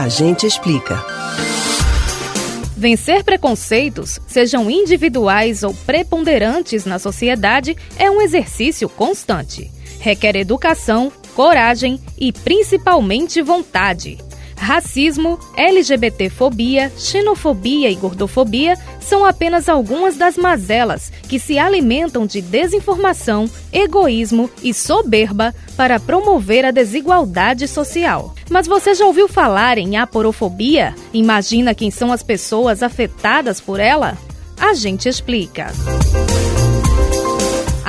A 0.00 0.08
gente 0.08 0.46
explica. 0.46 1.04
Vencer 2.74 3.22
preconceitos, 3.22 4.18
sejam 4.26 4.70
individuais 4.70 5.62
ou 5.62 5.74
preponderantes 5.74 6.86
na 6.86 6.98
sociedade, 6.98 7.76
é 7.98 8.10
um 8.10 8.22
exercício 8.22 8.88
constante. 8.88 9.70
Requer 9.98 10.36
educação, 10.36 11.12
coragem 11.34 12.00
e 12.18 12.32
principalmente 12.32 13.42
vontade. 13.42 14.16
Racismo, 14.60 15.38
LGBTfobia, 15.56 16.92
xenofobia 16.98 17.90
e 17.90 17.94
gordofobia 17.94 18.76
são 19.00 19.24
apenas 19.24 19.70
algumas 19.70 20.18
das 20.18 20.36
mazelas 20.36 21.10
que 21.26 21.38
se 21.38 21.58
alimentam 21.58 22.26
de 22.26 22.42
desinformação, 22.42 23.48
egoísmo 23.72 24.50
e 24.62 24.74
soberba 24.74 25.54
para 25.78 25.98
promover 25.98 26.66
a 26.66 26.70
desigualdade 26.70 27.66
social. 27.66 28.34
Mas 28.50 28.66
você 28.66 28.94
já 28.94 29.06
ouviu 29.06 29.28
falar 29.28 29.78
em 29.78 29.96
aporofobia? 29.96 30.94
Imagina 31.10 31.74
quem 31.74 31.90
são 31.90 32.12
as 32.12 32.22
pessoas 32.22 32.82
afetadas 32.82 33.62
por 33.62 33.80
ela? 33.80 34.18
A 34.58 34.74
gente 34.74 35.08
explica. 35.08 35.68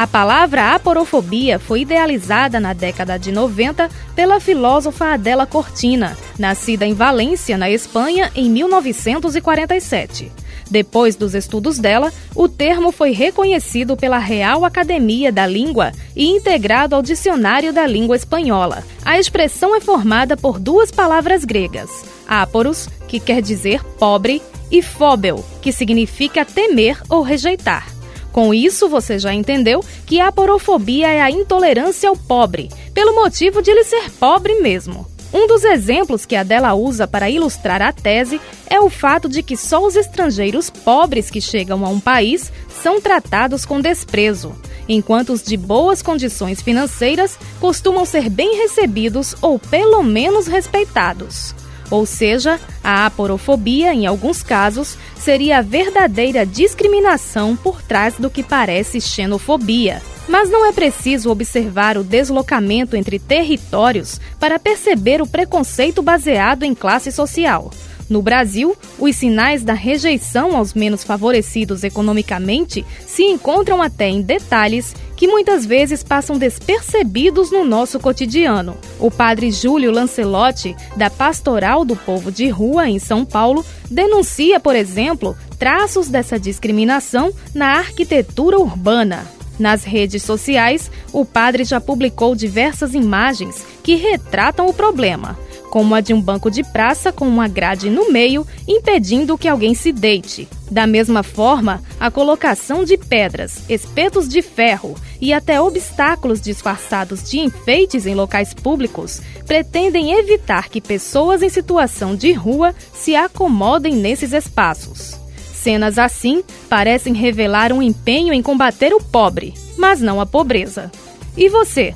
A 0.02 0.08
palavra 0.08 0.73
aporofobia 0.73 1.60
foi 1.60 1.82
idealizada 1.82 2.60
na 2.60 2.73
década 2.73 3.20
de 3.20 3.32
90 3.32 3.88
pela 4.16 4.40
filósofa 4.40 5.14
Adela 5.14 5.46
Cortina, 5.46 6.18
nascida 6.40 6.88
em 6.88 6.96
Valência, 6.96 7.55
na 7.55 7.70
Espanha, 7.70 8.32
em 8.34 8.50
1947. 8.50 10.32
Depois 10.72 11.16
dos 11.16 11.36
estudos 11.36 11.77
dela, 11.77 12.12
o 12.34 12.50
termo 12.50 12.91
foi 12.91 13.12
reconhecido 13.12 13.96
pela 13.96 14.18
Real 14.18 14.66
Academia 14.66 15.32
da 15.32 15.46
Língua 15.46 15.91
e 16.16 16.26
integrado 16.26 16.96
ao 16.96 17.04
Dicionário 17.04 17.72
da 17.72 17.86
Língua 17.86 18.16
Espanhola. 18.16 18.84
A 19.05 19.20
expressão 19.20 19.76
é 19.76 19.80
formada 19.80 20.36
por 20.36 20.58
duas 20.58 20.90
palavras 20.90 21.46
gregas: 21.46 22.04
aporos, 22.27 22.90
que 23.08 23.20
quer 23.20 23.40
dizer 23.40 23.84
pobre, 23.99 24.41
e 24.72 24.82
phobel, 24.82 25.46
que 25.62 25.72
significa 25.72 26.44
temer 26.44 26.99
ou 27.07 27.22
rejeitar. 27.22 28.01
Com 28.32 28.54
isso, 28.54 28.87
você 28.87 29.20
já 29.20 29.34
entendeu 29.34 29.84
que 30.05 30.20
a 30.20 30.32
porofobia 30.32 31.07
é 31.07 31.21
a 31.21 31.29
intolerância 31.29 32.10
ao 32.10 32.15
pobre, 32.15 32.70
pelo 32.93 33.15
motivo 33.15 33.62
de 33.62 33.71
ele 33.71 33.84
ser 33.84 34.10
pobre 34.12 34.62
mesmo. 34.62 35.05
Um 35.34 35.48
dos 35.48 35.63
exemplos 35.63 36.26
que 36.26 36.35
a 36.35 36.43
dela 36.43 36.73
usa 36.73 37.07
para 37.07 37.29
ilustrar 37.29 37.82
a 37.82 37.93
tese 37.93 38.40
é 38.70 38.79
o 38.79 38.90
fato 38.90 39.29
de 39.29 39.41
que 39.41 39.55
só 39.55 39.85
os 39.85 39.96
estrangeiros 39.96 40.70
pobres 40.70 41.29
que 41.29 41.40
chegam 41.40 41.85
a 41.85 41.90
um 41.90 42.01
país 42.01 42.51
são 42.82 42.99
tratados 42.99 43.65
com 43.65 43.79
desprezo, 43.79 44.54
enquanto 44.90 45.32
os 45.32 45.41
de 45.41 45.55
boas 45.55 46.01
condições 46.01 46.62
financeiras 46.62 47.38
costumam 47.62 48.04
ser 48.04 48.29
bem 48.29 48.57
recebidos 48.57 49.35
ou 49.41 49.57
pelo 49.57 50.04
menos 50.04 50.48
respeitados. 50.48 51.55
Ou 51.92 52.06
seja, 52.06 52.60
a 52.82 53.06
aporofobia, 53.06 53.94
em 53.94 54.08
alguns 54.08 54.42
casos, 54.42 54.98
seria 55.16 55.60
a 55.60 55.62
verdadeira 55.62 56.46
discriminação 56.46 57.56
por 57.56 57.82
trás 57.82 58.16
do 58.18 58.30
que 58.30 58.42
parece 58.42 59.02
xenofobia. 59.02 60.02
Mas 60.28 60.50
não 60.50 60.66
é 60.66 60.72
preciso 60.72 61.30
observar 61.30 61.98
o 61.98 62.04
deslocamento 62.04 62.96
entre 62.96 63.20
territórios 63.20 64.22
para 64.40 64.58
perceber 64.58 65.22
o 65.22 65.28
preconceito 65.28 66.02
baseado 66.02 66.64
em 66.64 66.74
classe 66.74 67.12
social. 67.12 67.69
No 68.12 68.22
Brasil, 68.22 68.75
os 69.00 69.16
sinais 69.16 69.63
da 69.63 69.72
rejeição 69.72 70.57
aos 70.57 70.73
menos 70.73 71.01
favorecidos 71.01 71.81
economicamente 71.81 72.85
se 73.07 73.23
encontram 73.23 73.81
até 73.81 74.09
em 74.09 74.22
detalhes 74.22 74.94
que 75.16 75.29
muitas 75.29 75.66
vezes 75.66 76.03
passam 76.03 76.38
despercebidos 76.38 77.51
no 77.51 77.63
nosso 77.63 78.01
cotidiano. 78.01 78.75
O 79.00 79.09
padre 79.09 79.50
Júlio 79.50 79.94
Lancelotti, 79.94 80.75
da 80.97 81.09
Pastoral 81.09 81.85
do 81.85 81.95
Povo 81.95 82.29
de 82.29 82.50
Rua, 82.50 82.89
em 82.89 83.00
São 83.00 83.23
Paulo, 83.23 83.66
denuncia, 83.89 84.59
por 84.59 84.75
exemplo, 84.75 85.34
traços 85.57 86.09
dessa 86.09 86.38
discriminação 86.38 87.31
na 87.56 87.78
arquitetura 87.78 88.59
urbana. 88.59 89.25
Nas 89.57 89.85
redes 89.85 90.23
sociais, 90.23 90.91
o 91.13 91.23
padre 91.23 91.63
já 91.63 91.79
publicou 91.79 92.35
diversas 92.35 92.94
imagens 92.94 93.66
que 93.81 93.95
retratam 93.95 94.67
o 94.67 94.73
problema 94.73 95.38
como 95.71 95.95
a 95.95 96.01
de 96.01 96.13
um 96.13 96.21
banco 96.21 96.51
de 96.51 96.63
praça 96.63 97.13
com 97.13 97.25
uma 97.25 97.47
grade 97.47 97.89
no 97.89 98.11
meio, 98.11 98.45
impedindo 98.67 99.37
que 99.37 99.47
alguém 99.47 99.73
se 99.73 99.93
deite. 99.93 100.47
Da 100.69 100.85
mesma 100.85 101.23
forma, 101.23 101.81
a 101.97 102.11
colocação 102.11 102.83
de 102.83 102.97
pedras, 102.97 103.63
espetos 103.69 104.27
de 104.27 104.41
ferro 104.41 104.95
e 105.21 105.31
até 105.31 105.61
obstáculos 105.61 106.41
disfarçados 106.41 107.23
de 107.29 107.39
enfeites 107.39 108.05
em 108.05 108.13
locais 108.13 108.53
públicos 108.53 109.21
pretendem 109.47 110.11
evitar 110.11 110.67
que 110.67 110.81
pessoas 110.81 111.41
em 111.41 111.49
situação 111.49 112.17
de 112.17 112.33
rua 112.33 112.75
se 112.93 113.15
acomodem 113.15 113.95
nesses 113.95 114.33
espaços. 114.33 115.17
Cenas 115.53 115.97
assim 115.97 116.43
parecem 116.67 117.13
revelar 117.13 117.71
um 117.71 117.81
empenho 117.81 118.33
em 118.33 118.41
combater 118.41 118.93
o 118.93 119.01
pobre, 119.01 119.53
mas 119.77 120.01
não 120.01 120.19
a 120.19 120.25
pobreza. 120.25 120.91
E 121.38 121.47
você, 121.47 121.95